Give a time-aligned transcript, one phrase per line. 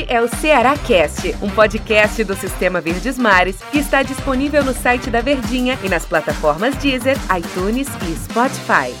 [0.00, 4.72] Este é o Ceará Cast, um podcast do Sistema Verdes Mares que está disponível no
[4.72, 8.94] site da Verdinha e nas plataformas Deezer, iTunes e Spotify.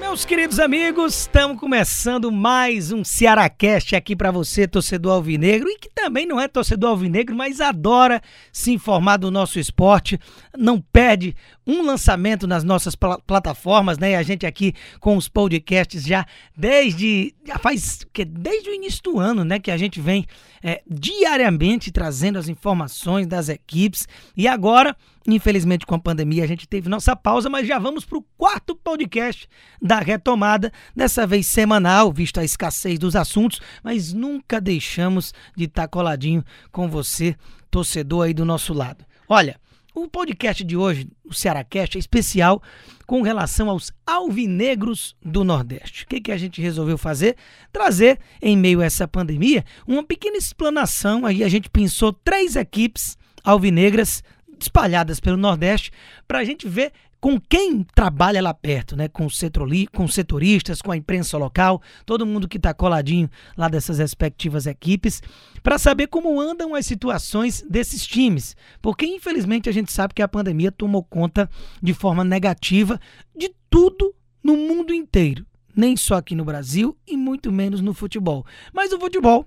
[0.00, 5.90] Meus queridos amigos, estamos começando mais um Cearacast aqui para você, torcedor alvinegro, e que
[6.00, 8.22] também não é torcedor alvinegro, mas adora
[8.52, 10.16] se informar do nosso esporte,
[10.56, 11.34] não perde
[11.66, 14.12] um lançamento nas nossas pl plataformas, né?
[14.12, 16.24] E a gente aqui com os podcasts já
[16.56, 20.24] desde já faz que desde o início do ano, né, que a gente vem
[20.62, 24.06] é, diariamente trazendo as informações das equipes
[24.36, 24.96] e agora
[25.30, 28.74] Infelizmente, com a pandemia, a gente teve nossa pausa, mas já vamos para o quarto
[28.74, 29.46] podcast
[29.80, 35.86] da retomada, dessa vez semanal, visto a escassez dos assuntos, mas nunca deixamos de estar
[35.88, 37.34] coladinho com você,
[37.70, 39.04] torcedor aí do nosso lado.
[39.28, 39.58] Olha,
[39.94, 42.62] o podcast de hoje, o Cearacast, é especial
[43.06, 46.04] com relação aos alvinegros do Nordeste.
[46.04, 47.36] O que, que a gente resolveu fazer?
[47.72, 51.26] Trazer, em meio a essa pandemia, uma pequena explanação.
[51.26, 54.22] Aí a gente pensou três equipes alvinegras
[54.60, 55.90] espalhadas pelo Nordeste,
[56.26, 59.08] para a gente ver com quem trabalha lá perto, né?
[59.08, 63.98] Com, setorli, com setoristas, com a imprensa local, todo mundo que está coladinho lá dessas
[63.98, 65.22] respectivas equipes,
[65.62, 68.56] para saber como andam as situações desses times.
[68.80, 71.48] Porque, infelizmente, a gente sabe que a pandemia tomou conta
[71.82, 73.00] de forma negativa
[73.36, 75.44] de tudo no mundo inteiro.
[75.74, 78.44] Nem só aqui no Brasil e muito menos no futebol.
[78.72, 79.46] Mas o futebol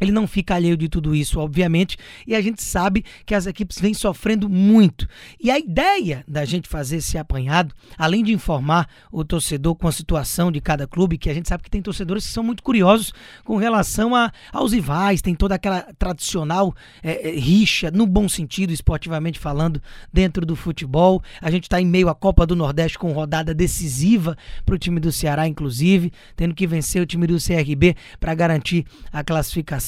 [0.00, 1.96] ele não fica alheio de tudo isso, obviamente,
[2.26, 5.08] e a gente sabe que as equipes vêm sofrendo muito.
[5.42, 9.92] E a ideia da gente fazer esse apanhado, além de informar o torcedor com a
[9.92, 13.12] situação de cada clube, que a gente sabe que tem torcedores que são muito curiosos
[13.44, 18.72] com relação a, aos rivais, tem toda aquela tradicional é, é, rixa, no bom sentido,
[18.72, 21.22] esportivamente falando, dentro do futebol.
[21.40, 25.00] A gente está em meio à Copa do Nordeste com rodada decisiva para o time
[25.00, 29.87] do Ceará, inclusive, tendo que vencer o time do CRB para garantir a classificação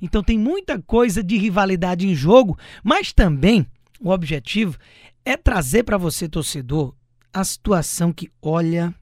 [0.00, 3.66] então tem muita coisa de rivalidade em jogo, mas também
[4.00, 4.78] o objetivo
[5.24, 6.94] é trazer para você, torcedor,
[7.32, 8.94] a situação que, olha,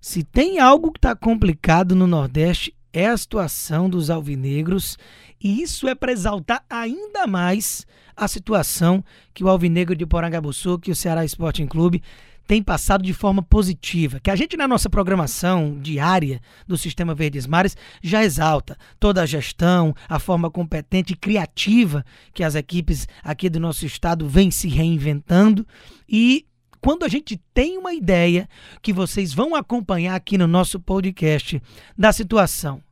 [0.00, 4.96] se tem algo que está complicado no Nordeste, é a situação dos alvinegros,
[5.42, 7.84] e isso é para exaltar ainda mais
[8.16, 12.02] a situação que o Alvinegro de Porangabuçu, que o Ceará Sporting Clube
[12.46, 17.46] tem passado de forma positiva, que a gente na nossa programação diária do Sistema Verdes
[17.46, 23.48] Mares já exalta toda a gestão, a forma competente e criativa que as equipes aqui
[23.48, 25.66] do nosso estado vêm se reinventando.
[26.08, 26.46] E
[26.80, 28.48] quando a gente tem uma ideia
[28.82, 31.62] que vocês vão acompanhar aqui no nosso podcast
[31.96, 32.82] da situação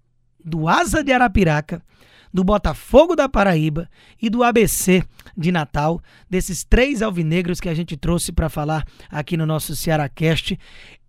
[0.42, 1.82] do Asa de Arapiraca,
[2.32, 3.88] do Botafogo da Paraíba
[4.20, 5.04] e do ABC
[5.36, 10.58] de Natal, desses três alvinegros que a gente trouxe para falar aqui no nosso Cearacast,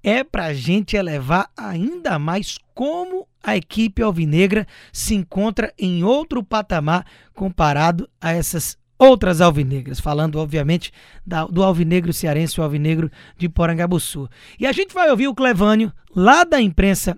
[0.04, 6.44] é para a gente elevar ainda mais como a equipe alvinegra se encontra em outro
[6.44, 10.92] patamar comparado a essas outras alvinegras, falando obviamente
[11.26, 14.30] da, do alvinegro cearense, o alvinegro de Porangabuçu.
[14.60, 17.18] E a gente vai ouvir o Clevânio, lá da imprensa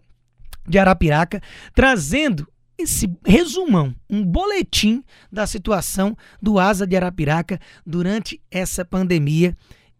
[0.67, 1.41] de Arapiraca,
[1.73, 9.55] trazendo esse resumão, um boletim da situação do Asa de Arapiraca durante essa pandemia.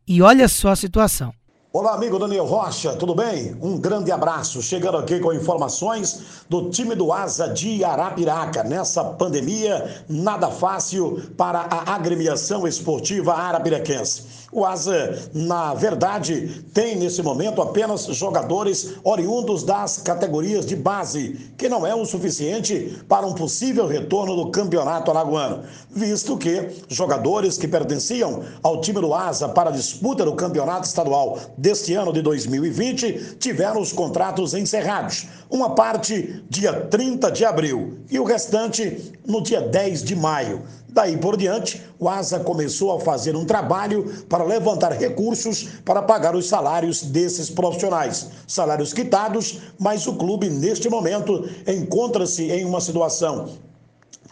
[0.08, 1.34] E olha só a situação.
[1.78, 3.53] Olá, amigo Daniel Rocha, tudo bem?
[3.62, 4.62] Um grande abraço.
[4.62, 8.63] Chegando aqui com informações do time do Asa de Arapiraca.
[8.63, 14.44] Nessa pandemia, nada fácil para a agremiação esportiva arapiraquense.
[14.56, 21.68] O Asa, na verdade, tem nesse momento apenas jogadores oriundos das categorias de base, que
[21.68, 27.68] não é o suficiente para um possível retorno do campeonato alagoano, visto que jogadores que
[27.68, 33.36] pertenciam ao time do Asa para a disputa do campeonato estadual deste ano de 2020
[33.38, 35.28] tiveram os contratos encerrados.
[35.50, 40.64] Uma parte dia 30 de abril e o restante no dia 10 de maio.
[40.95, 46.33] Daí por diante, o ASA começou a fazer um trabalho para levantar recursos para pagar
[46.38, 48.29] os salários desses profissionais.
[48.47, 53.50] Salários quitados, mas o clube, neste momento, encontra-se em uma situação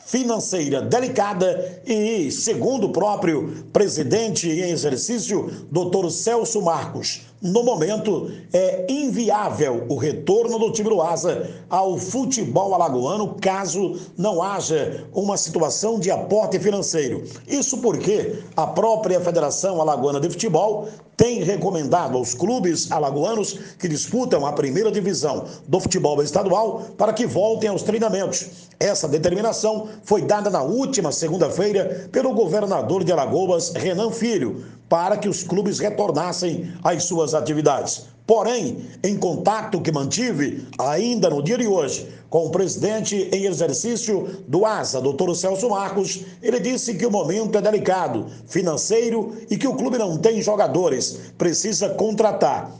[0.06, 8.86] financeira delicada e, segundo o próprio presidente em exercício, doutor Celso Marcos, no momento, é
[8.90, 16.00] inviável o retorno do time do Asa ao futebol alagoano caso não haja uma situação
[16.00, 17.26] de aporte financeiro.
[17.46, 20.88] Isso porque a própria Federação Alagoana de Futebol
[21.18, 27.26] tem recomendado aos clubes alagoanos que disputam a primeira divisão do futebol estadual para que
[27.26, 28.70] voltem aos treinamentos.
[28.80, 34.64] Essa determinação foi dada na última segunda-feira pelo governador de Alagoas, Renan Filho
[34.94, 38.06] para que os clubes retornassem às suas atividades.
[38.28, 44.44] Porém, em contato que mantive ainda no dia de hoje com o presidente em exercício
[44.48, 49.68] do ASA, doutor Celso Marcos, ele disse que o momento é delicado, financeiro e que
[49.68, 52.72] o clube não tem jogadores, precisa contratar.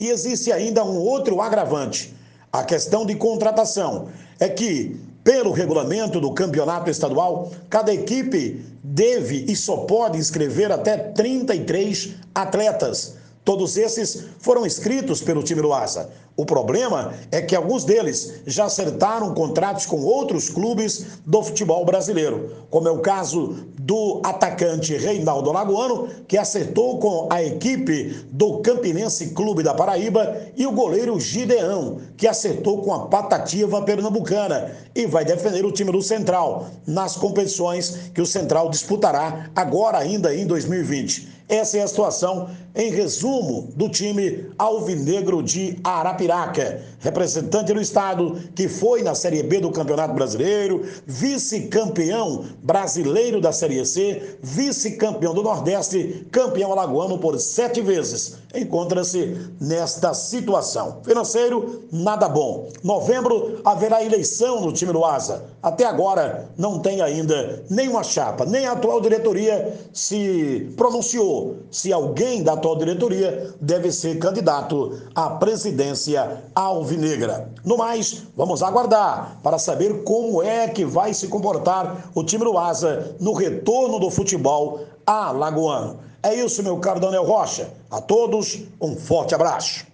[0.00, 2.16] E existe ainda um outro agravante:
[2.50, 4.08] a questão de contratação.
[4.40, 8.64] É que, pelo regulamento do campeonato estadual, cada equipe
[8.98, 13.14] deve e só pode inscrever até 33 atletas.
[13.48, 16.10] Todos esses foram inscritos pelo time do Asa.
[16.36, 22.66] O problema é que alguns deles já acertaram contratos com outros clubes do futebol brasileiro,
[22.68, 29.30] como é o caso do atacante Reinaldo Lagoano, que acertou com a equipe do Campinense
[29.30, 35.24] Clube da Paraíba, e o goleiro Gideão, que acertou com a Patativa Pernambucana e vai
[35.24, 41.38] defender o time do Central nas competições que o Central disputará agora ainda em 2020.
[41.48, 48.68] Essa é a situação, em resumo, do time alvinegro de Arapiraca, representante do estado que
[48.68, 56.24] foi na Série B do Campeonato Brasileiro, vice-campeão brasileiro da Série C, vice-campeão do Nordeste,
[56.30, 58.38] campeão alagoano por sete vezes.
[58.54, 61.00] Encontra-se nesta situação.
[61.04, 62.68] Financeiro, nada bom.
[62.84, 65.44] Novembro haverá eleição no time do Asa.
[65.60, 72.42] Até agora não tem ainda nenhuma chapa, nem a atual diretoria se pronunciou se alguém
[72.42, 77.50] da atual diretoria deve ser candidato à presidência alvinegra.
[77.64, 82.58] No mais, vamos aguardar para saber como é que vai se comportar o time do
[82.58, 86.00] Asa no retorno do futebol alagoano.
[86.22, 87.72] É isso, meu caro Daniel Rocha.
[87.90, 89.86] A todos, um forte abraço.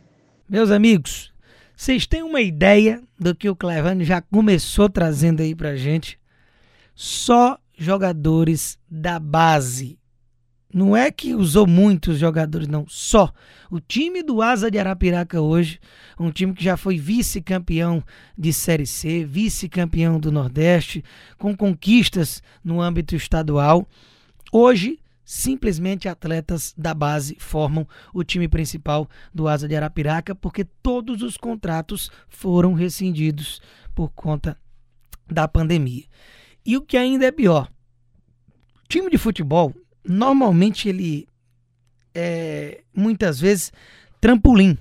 [0.49, 1.33] Meus amigos,
[1.77, 6.19] vocês têm uma ideia do que o Clevane já começou trazendo aí pra gente?
[6.95, 9.99] Só jogadores da base
[10.75, 12.85] não é que usou muitos jogadores, não.
[12.89, 13.33] Só.
[13.71, 15.79] O time do Asa de Arapiraca hoje,
[16.19, 18.03] um time que já foi vice-campeão
[18.37, 21.05] de Série C, vice-campeão do Nordeste,
[21.39, 23.89] com conquistas no âmbito estadual.
[24.51, 31.23] Hoje, simplesmente atletas da base formam o time principal do Asa de Arapiraca, porque todos
[31.23, 33.63] os contratos foram rescindidos
[33.95, 34.59] por conta
[35.31, 36.03] da pandemia.
[36.67, 37.71] E o que ainda é pior,
[38.89, 39.73] time de futebol
[40.05, 41.27] normalmente ele
[42.15, 43.73] é muitas vezes
[44.21, 44.79] trampolim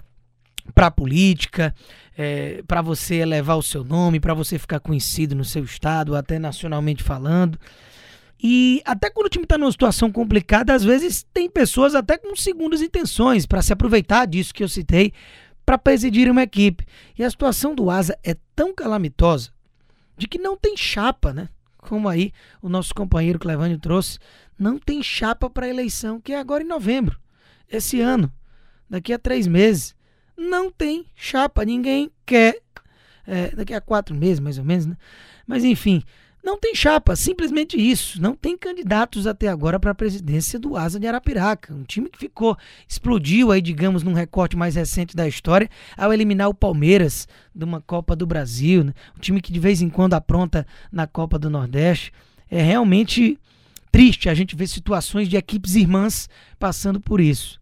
[0.73, 1.73] para política,
[2.17, 6.39] é, para você elevar o seu nome, para você ficar conhecido no seu estado, até
[6.39, 7.59] nacionalmente falando.
[8.41, 12.35] E até quando o time está numa situação complicada, às vezes tem pessoas até com
[12.35, 15.13] segundas intenções para se aproveitar disso que eu citei
[15.65, 16.85] para presidir uma equipe.
[17.17, 19.51] E a situação do Asa é tão calamitosa
[20.17, 21.47] de que não tem chapa, né?
[21.77, 22.31] Como aí
[22.61, 24.19] o nosso companheiro Clevânio trouxe,
[24.57, 27.17] não tem chapa para eleição, que é agora em novembro,
[27.69, 28.31] esse ano,
[28.89, 29.95] daqui a três meses.
[30.37, 32.59] Não tem chapa, ninguém quer.
[33.25, 34.97] É, daqui a quatro meses, mais ou menos, né?
[35.47, 36.03] Mas enfim,
[36.43, 38.21] não tem chapa, simplesmente isso.
[38.21, 41.73] Não tem candidatos até agora para a presidência do Asa de Arapiraca.
[41.73, 46.49] Um time que ficou, explodiu aí, digamos, num recorte mais recente da história, ao eliminar
[46.49, 48.83] o Palmeiras de uma Copa do Brasil.
[48.83, 48.93] Né?
[49.15, 52.11] Um time que de vez em quando apronta na Copa do Nordeste.
[52.51, 53.39] É realmente
[53.93, 57.59] triste a gente ver situações de equipes irmãs passando por isso.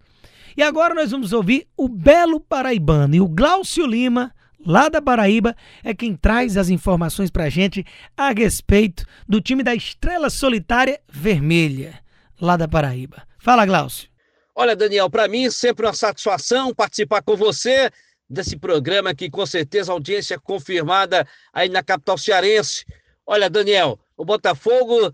[0.55, 4.33] E agora nós vamos ouvir o Belo Paraibano e o Glaucio Lima,
[4.65, 7.85] lá da Paraíba, é quem traz as informações pra gente
[8.15, 12.00] a respeito do time da Estrela Solitária Vermelha,
[12.39, 13.23] lá da Paraíba.
[13.38, 14.07] Fala, Glaucio.
[14.55, 17.89] Olha, Daniel, para mim sempre uma satisfação participar com você
[18.29, 22.85] desse programa que com certeza a audiência confirmada aí na capital cearense.
[23.25, 25.13] Olha, Daniel, o Botafogo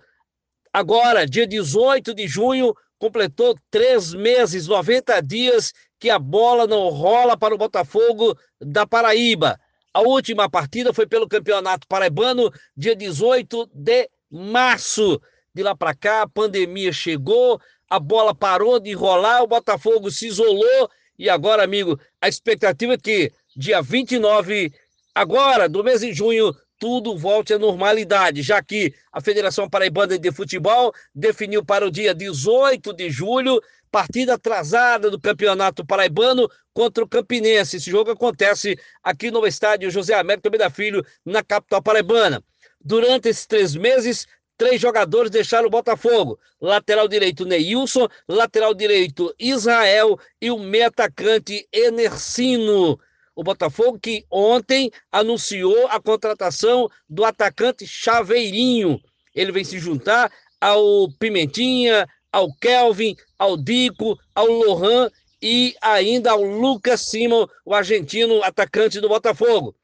[0.78, 7.36] Agora, dia 18 de junho, completou três meses, 90 dias que a bola não rola
[7.36, 9.60] para o Botafogo da Paraíba.
[9.92, 15.20] A última partida foi pelo Campeonato Paraibano, dia 18 de março.
[15.52, 20.28] De lá para cá, a pandemia chegou, a bola parou de rolar, o Botafogo se
[20.28, 24.72] isolou e agora, amigo, a expectativa é que dia 29,
[25.16, 30.32] agora, do mês de junho, tudo volte à normalidade, já que a Federação Paraibana de
[30.32, 37.08] Futebol definiu para o dia 18 de julho partida atrasada do Campeonato Paraibano contra o
[37.08, 37.78] Campinense.
[37.78, 42.44] Esse jogo acontece aqui no estádio José Américo Almeida Filho, na capital paraibana.
[42.80, 46.40] Durante esses três meses, três jogadores deixaram o Botafogo.
[46.62, 53.00] Lateral direito Neilson, lateral direito Israel e o meio atacante Enercino
[53.38, 59.00] o Botafogo que ontem anunciou a contratação do atacante Chaveirinho.
[59.34, 66.42] Ele vem se juntar ao Pimentinha, ao Kelvin, ao Dico, ao Lohan e ainda ao
[66.42, 69.76] Lucas Simon, o argentino atacante do Botafogo.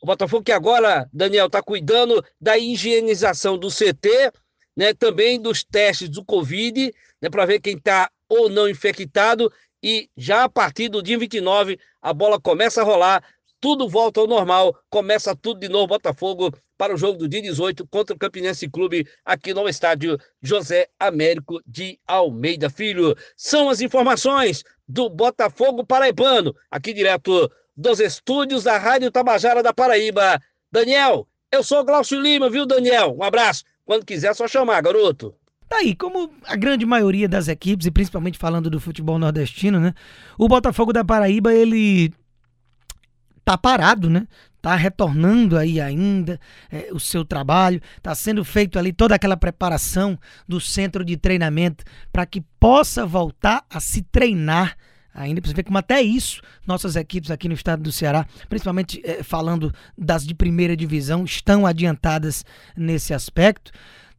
[0.00, 4.32] O Botafogo que agora, Daniel, está cuidando da higienização do CT,
[4.74, 9.52] né, também dos testes do Covid, né, para ver quem está ou não infectado.
[9.82, 13.22] E já a partir do dia 29, a bola começa a rolar,
[13.60, 17.86] tudo volta ao normal, começa tudo de novo, Botafogo para o jogo do dia 18
[17.86, 23.16] contra o Campinense Clube aqui no estádio José Américo de Almeida Filho.
[23.36, 30.40] São as informações do Botafogo Paraibano, aqui direto dos estúdios da Rádio Tabajara da Paraíba.
[30.70, 33.16] Daniel, eu sou Glaucio Lima, viu, Daniel?
[33.16, 33.64] Um abraço.
[33.84, 35.34] Quando quiser, é só chamar, garoto.
[35.68, 39.94] Tá aí, como a grande maioria das equipes, e principalmente falando do futebol nordestino, né?
[40.38, 42.12] O Botafogo da Paraíba, ele
[43.44, 44.26] tá parado, né?
[44.62, 50.18] Tá retornando aí ainda é, o seu trabalho, tá sendo feito ali toda aquela preparação
[50.46, 54.76] do centro de treinamento para que possa voltar a se treinar
[55.16, 59.00] ainda para você ver como até isso nossas equipes aqui no estado do Ceará, principalmente
[59.04, 62.44] é, falando das de primeira divisão, estão adiantadas
[62.76, 63.72] nesse aspecto.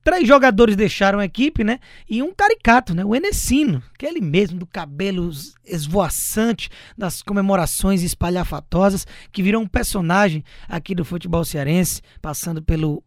[0.07, 1.81] Três jogadores deixaram a equipe, né?
[2.09, 3.03] E um caricato, né?
[3.03, 5.29] O Enesino, aquele mesmo do cabelo
[5.65, 13.03] esvoaçante, das comemorações espalhafatosas, que virou um personagem aqui do futebol cearense, passando pelo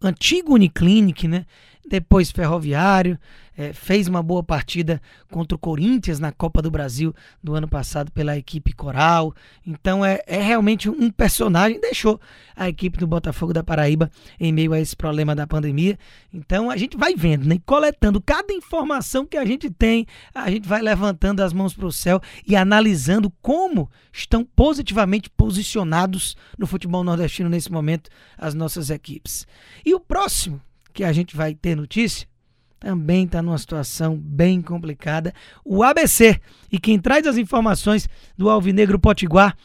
[0.00, 1.44] antigo Uniclinic, né?
[1.88, 3.18] Depois Ferroviário,
[3.56, 8.10] é, fez uma boa partida contra o Corinthians na Copa do Brasil do ano passado
[8.10, 9.34] pela equipe Coral.
[9.66, 12.20] Então é, é realmente um personagem, deixou
[12.56, 14.10] a equipe do Botafogo da Paraíba
[14.40, 15.98] em meio a esse problema da pandemia.
[16.32, 17.60] Então a gente vai vendo, né?
[17.66, 21.92] coletando cada informação que a gente tem, a gente vai levantando as mãos para o
[21.92, 28.08] céu e analisando como estão positivamente posicionados no futebol nordestino nesse momento
[28.38, 29.46] as nossas equipes.
[29.84, 30.60] E o próximo
[30.92, 32.26] que a gente vai ter notícia
[32.82, 35.32] também está numa situação bem complicada.
[35.64, 36.40] O ABC.
[36.70, 39.56] E quem traz as informações do Alvinegro Potiguar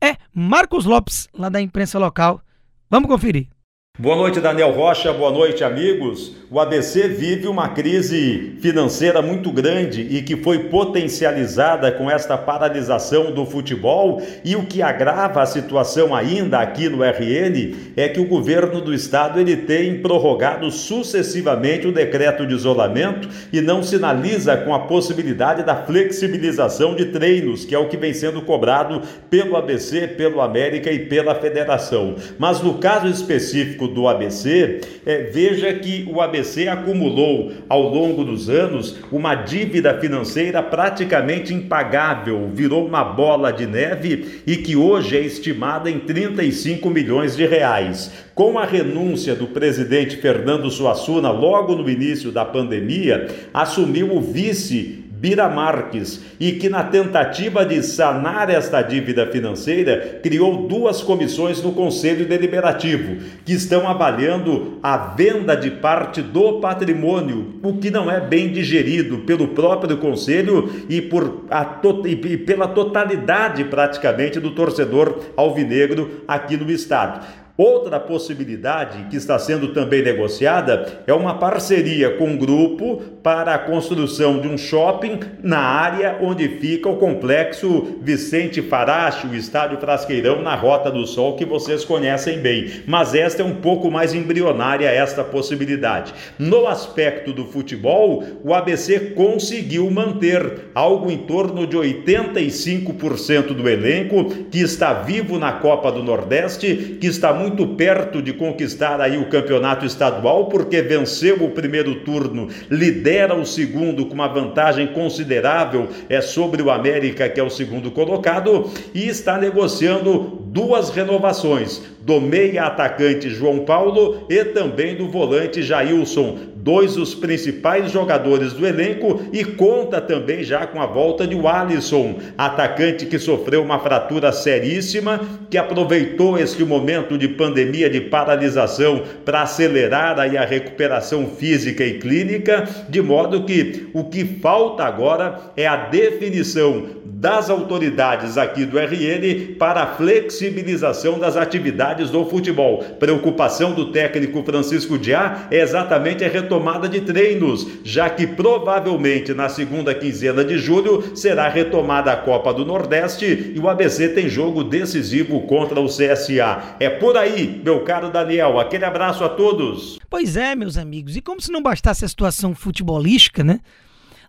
[0.00, 2.42] é Marcos Lopes, lá da imprensa local.
[2.90, 3.53] Vamos conferir.
[3.96, 5.12] Boa noite, Daniel Rocha.
[5.12, 6.34] Boa noite, amigos.
[6.50, 13.30] O ABC vive uma crise financeira muito grande e que foi potencializada com esta paralisação
[13.30, 14.20] do futebol.
[14.44, 18.92] E o que agrava a situação ainda aqui no RN é que o governo do
[18.92, 25.62] estado ele tem prorrogado sucessivamente o decreto de isolamento e não sinaliza com a possibilidade
[25.62, 30.90] da flexibilização de treinos, que é o que vem sendo cobrado pelo ABC, pelo América
[30.90, 32.16] e pela Federação.
[32.40, 38.48] Mas no caso específico do ABC, é, veja que o ABC acumulou ao longo dos
[38.48, 45.20] anos uma dívida financeira praticamente impagável, virou uma bola de neve e que hoje é
[45.20, 48.10] estimada em 35 milhões de reais.
[48.34, 55.03] Com a renúncia do presidente Fernando Suassuna logo no início da pandemia, assumiu o vice
[55.24, 61.72] Bira Marques e que, na tentativa de sanar esta dívida financeira, criou duas comissões no
[61.72, 68.20] Conselho Deliberativo que estão avaliando a venda de parte do patrimônio, o que não é
[68.20, 76.20] bem digerido pelo próprio Conselho e, por a e pela totalidade praticamente do torcedor alvinegro
[76.28, 77.24] aqui no Estado.
[77.56, 83.58] Outra possibilidade que está sendo também negociada é uma parceria com um grupo para a
[83.58, 90.42] construção de um shopping na área onde fica o complexo Vicente Farache, o estádio Frasqueirão
[90.42, 92.82] na Rota do Sol, que vocês conhecem bem.
[92.86, 96.12] Mas esta é um pouco mais embrionária esta possibilidade.
[96.38, 104.26] No aspecto do futebol, o ABC conseguiu manter algo em torno de 85% do elenco
[104.50, 109.30] que está vivo na Copa do Nordeste, que está muito perto de conquistar aí o
[109.30, 116.20] campeonato estadual, porque venceu o primeiro turno, lidera o segundo com uma vantagem considerável é
[116.20, 122.64] sobre o América, que é o segundo colocado, e está negociando duas renovações do meia
[122.64, 129.42] atacante João Paulo e também do volante Jailson, dois dos principais jogadores do elenco e
[129.44, 135.20] conta também já com a volta de Alisson, atacante que sofreu uma fratura seríssima,
[135.50, 141.98] que aproveitou este momento de pandemia de paralisação para acelerar aí a recuperação física e
[141.98, 148.78] clínica, de modo que o que falta agora é a definição das autoridades aqui do
[148.78, 152.78] RN para a flexibilização das atividades do futebol.
[152.98, 159.48] Preocupação do técnico Francisco Diá é exatamente a retomada de treinos, já que provavelmente na
[159.48, 164.64] segunda quinzena de julho será retomada a Copa do Nordeste e o ABC tem jogo
[164.64, 166.76] decisivo contra o CSA.
[166.80, 168.58] É por aí, meu caro Daniel.
[168.58, 169.98] Aquele abraço a todos.
[170.10, 171.16] Pois é, meus amigos.
[171.16, 173.60] E como se não bastasse a situação futebolística, né?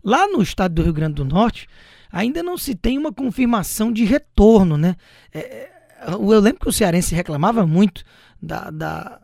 [0.04, 1.68] Lá no estado do Rio Grande do Norte,
[2.12, 4.96] ainda não se tem uma confirmação de retorno, né?
[5.34, 5.70] É, é
[6.08, 8.04] eu lembro que o cearense reclamava muito
[8.42, 9.22] da, da,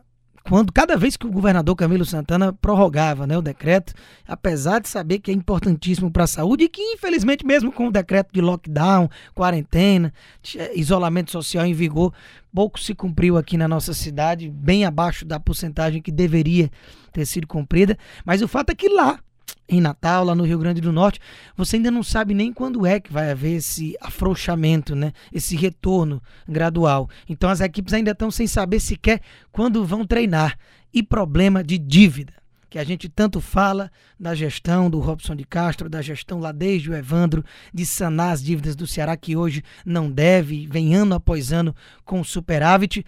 [0.48, 3.94] quando cada vez que o governador Camilo Santana prorrogava né, o decreto,
[4.26, 7.92] apesar de saber que é importantíssimo para a saúde e que infelizmente mesmo com o
[7.92, 10.12] decreto de lockdown, quarentena,
[10.56, 12.12] eh, isolamento social em vigor,
[12.52, 16.70] pouco se cumpriu aqui na nossa cidade, bem abaixo da porcentagem que deveria
[17.12, 19.20] ter sido cumprida, mas o fato é que lá
[19.68, 21.18] em Natal, lá no Rio Grande do Norte,
[21.56, 25.12] você ainda não sabe nem quando é que vai haver esse afrouxamento, né?
[25.32, 27.08] Esse retorno gradual.
[27.28, 29.20] Então as equipes ainda estão sem saber sequer
[29.50, 30.58] quando vão treinar.
[30.92, 32.34] E problema de dívida
[32.72, 36.90] que a gente tanto fala da gestão do Robson de Castro, da gestão lá desde
[36.90, 41.52] o Evandro, de sanar as dívidas do Ceará, que hoje não deve, vem ano após
[41.52, 43.04] ano com superávit.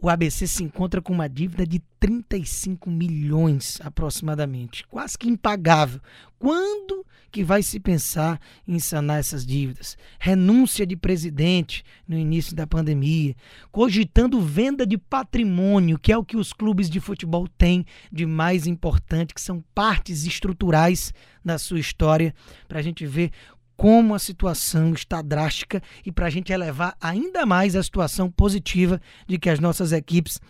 [0.00, 6.00] O ABC se encontra com uma dívida de 35 milhões aproximadamente, quase que impagável.
[6.38, 9.96] Quando que vai se pensar em sanar essas dívidas?
[10.18, 13.34] Renúncia de presidente no início da pandemia,
[13.70, 18.66] cogitando venda de patrimônio, que é o que os clubes de futebol têm de mais
[18.66, 21.12] importante, que são partes estruturais
[21.44, 22.34] da sua história,
[22.66, 23.32] para a gente ver
[23.76, 29.00] como a situação está drástica e para a gente elevar ainda mais a situação positiva
[29.26, 30.40] de que as nossas equipes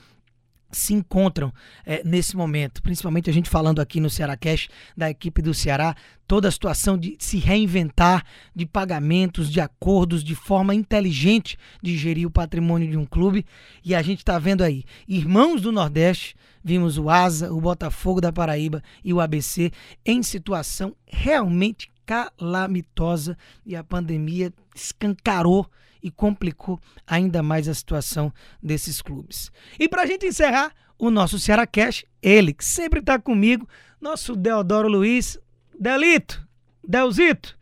[0.70, 1.52] se encontram
[1.84, 5.94] é, nesse momento, principalmente a gente falando aqui no Ceará Cash da equipe do Ceará,
[6.26, 12.26] toda a situação de se reinventar, de pagamentos, de acordos, de forma inteligente de gerir
[12.26, 13.46] o patrimônio de um clube.
[13.84, 18.32] E a gente está vendo aí, irmãos do Nordeste, vimos o Asa, o Botafogo da
[18.32, 19.72] Paraíba e o ABC
[20.04, 23.36] em situação realmente calamitosa
[23.66, 25.70] e a pandemia escancarou
[26.02, 29.52] e complicou ainda mais a situação desses clubes.
[29.78, 33.68] E para a gente encerrar o nosso Ceará Cash, ele que sempre está comigo,
[34.00, 35.38] nosso Deodoro Luiz,
[35.78, 36.46] Delito,
[36.86, 37.58] Delzito,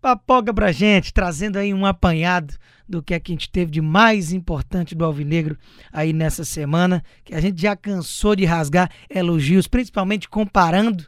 [0.00, 2.54] papoca pra gente, trazendo aí um apanhado
[2.88, 5.56] do que, é que a gente teve de mais importante do Alvinegro
[5.92, 11.06] aí nessa semana, que a gente já cansou de rasgar elogios, principalmente comparando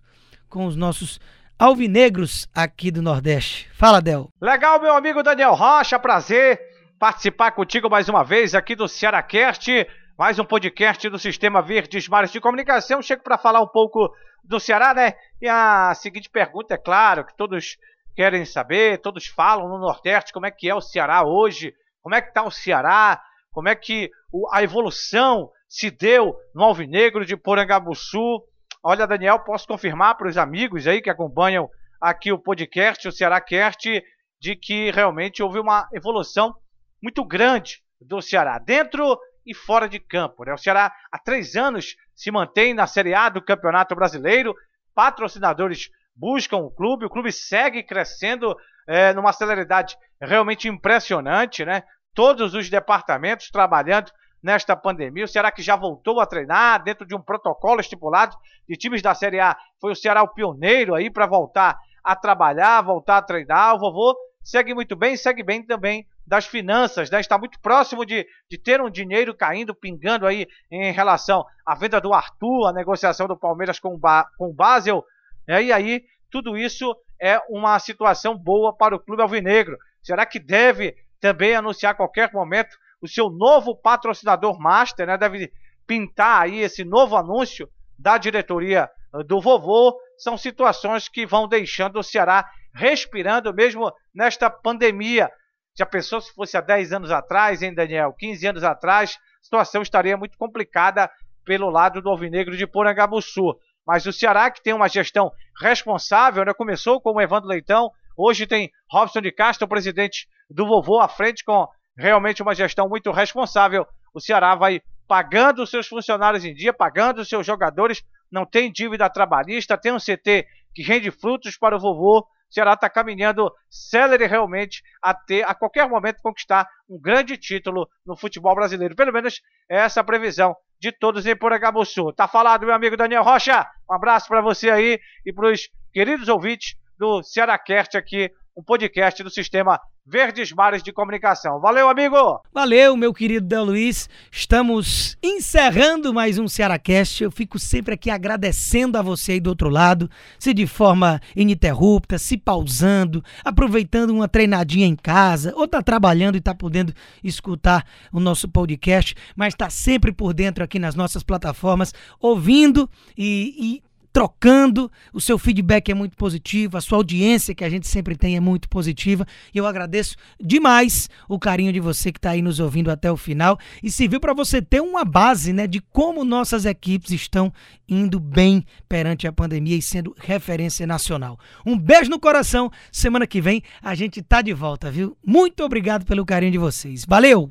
[0.48, 1.20] com os nossos
[1.58, 3.68] alvinegros aqui do Nordeste.
[3.72, 4.30] Fala, Del.
[4.40, 6.60] Legal, meu amigo Daniel Rocha, prazer
[7.00, 12.30] participar contigo mais uma vez aqui do Cearacast, mais um podcast do Sistema Verdes Mares
[12.30, 13.02] de Comunicação.
[13.02, 14.08] Chego para falar um pouco
[14.44, 15.14] do Ceará, né?
[15.42, 17.76] E a seguinte pergunta, é claro, que todos
[18.14, 22.20] querem saber, todos falam no Nordeste como é que é o Ceará hoje, como é
[22.20, 24.10] que está o Ceará, como é que
[24.52, 28.44] a evolução se deu no Alvinegro de Porangabuçu,
[28.82, 31.68] Olha, Daniel, posso confirmar para os amigos aí que acompanham
[32.00, 34.02] aqui o podcast, o Cearácast,
[34.40, 36.54] de que realmente houve uma evolução
[37.02, 40.44] muito grande do Ceará, dentro e fora de campo.
[40.44, 40.52] Né?
[40.52, 44.54] O Ceará há três anos se mantém na Série A do Campeonato Brasileiro,
[44.94, 51.82] patrocinadores buscam o clube, o clube segue crescendo é, numa celeridade realmente impressionante, né?
[52.14, 54.10] Todos os departamentos trabalhando
[54.42, 55.24] nesta pandemia.
[55.24, 58.36] O Ceará que já voltou a treinar dentro de um protocolo estipulado
[58.68, 59.56] de times da Série A.
[59.80, 63.74] Foi o Ceará o pioneiro aí para voltar a trabalhar, voltar a treinar.
[63.74, 67.20] O vovô segue muito bem, segue bem também das finanças, né?
[67.20, 72.00] Está muito próximo de, de ter um dinheiro caindo, pingando aí em relação à venda
[72.00, 75.04] do Arthur, a negociação do Palmeiras com, ba com o Basel.
[75.46, 75.64] Né?
[75.64, 79.76] E aí, tudo isso é uma situação boa para o Clube Alvinegro.
[80.02, 85.16] Será que deve também anunciar a qualquer momento o seu novo patrocinador master, né?
[85.16, 85.52] Deve
[85.86, 89.98] pintar aí esse novo anúncio da diretoria eh, do vovô.
[90.18, 95.30] São situações que vão deixando o Ceará respirando mesmo nesta pandemia.
[95.76, 98.12] Já pensou se fosse há 10 anos atrás, hein, Daniel?
[98.12, 101.10] 15 anos atrás, a situação estaria muito complicada
[101.44, 103.56] pelo lado do Alvinegro de Porangabuçu.
[103.86, 105.30] Mas o Ceará, que tem uma gestão
[105.60, 106.52] responsável, né?
[106.52, 111.42] começou com o Evandro Leitão, hoje tem Robson de Castro, presidente do Vovô, à frente
[111.44, 111.66] com
[111.98, 113.86] realmente uma gestão muito responsável.
[114.14, 118.70] O Ceará vai pagando os seus funcionários em dia, pagando os seus jogadores, não tem
[118.70, 122.20] dívida trabalhista, tem um CT que rende frutos para o vovô.
[122.20, 127.88] O Ceará está caminhando célere realmente a ter, a qualquer momento, conquistar um grande título
[128.06, 128.94] no futebol brasileiro.
[128.94, 132.12] Pelo menos é essa a previsão de todos em Poragabuçu.
[132.12, 133.66] Tá falado, meu amigo Daniel Rocha.
[133.90, 139.22] Um abraço para você aí e para os queridos ouvintes do Cearacast aqui um podcast
[139.22, 141.60] do sistema Verdes Mares de Comunicação.
[141.60, 142.40] Valeu, amigo!
[142.50, 144.08] Valeu, meu querido Del Luiz.
[144.32, 147.22] Estamos encerrando mais um Cearacast.
[147.22, 152.16] Eu fico sempre aqui agradecendo a você aí do outro lado, se de forma ininterrupta,
[152.16, 158.18] se pausando, aproveitando uma treinadinha em casa, ou tá trabalhando e tá podendo escutar o
[158.18, 164.90] nosso podcast, mas tá sempre por dentro aqui nas nossas plataformas, ouvindo e, e trocando.
[165.12, 168.40] O seu feedback é muito positivo, a sua audiência que a gente sempre tem é
[168.40, 169.26] muito positiva.
[169.54, 173.16] E eu agradeço demais o carinho de você que está aí nos ouvindo até o
[173.16, 177.52] final e serviu para você ter uma base, né, de como nossas equipes estão
[177.88, 181.38] indo bem perante a pandemia e sendo referência nacional.
[181.64, 182.70] Um beijo no coração.
[182.92, 185.16] Semana que vem a gente tá de volta, viu?
[185.24, 187.04] Muito obrigado pelo carinho de vocês.
[187.06, 187.50] Valeu.